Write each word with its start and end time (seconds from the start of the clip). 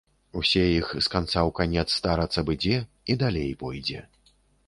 Усе 0.39 0.61
іх 0.79 0.87
з 1.05 1.11
канца 1.15 1.31
ў 1.47 1.51
канец 1.59 1.85
старац 1.99 2.27
абыдзе 2.43 2.77
і 3.15 3.19
далей 3.25 3.51
пойдзе. 3.63 3.99